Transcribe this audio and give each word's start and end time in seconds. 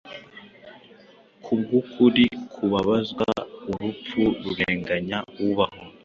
Kubwukuri 1.43 2.25
kubabazwa 2.53 3.27
urupfu 3.69 4.21
rurenganya, 4.43 5.17
ubaho 5.47 5.81